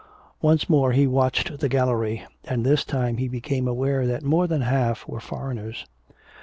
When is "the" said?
1.59-1.69